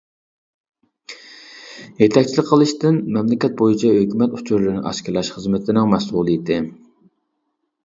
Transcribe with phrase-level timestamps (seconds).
[2.03, 6.61] يېتەكچىلىك قىلىشتىن، مەملىكەت بويىچە ھۆكۈمەت ئۇچۇرلىرىنى ئاشكارىلاش خىزمىتىنىڭ مەسئۇلىيىتى.